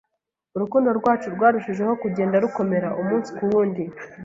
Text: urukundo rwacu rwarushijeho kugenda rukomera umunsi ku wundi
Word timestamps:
urukundo 0.55 0.89
rwacu 0.99 1.27
rwarushijeho 1.35 1.93
kugenda 2.03 2.41
rukomera 2.43 2.89
umunsi 3.01 3.29
ku 3.37 3.43
wundi 3.51 3.83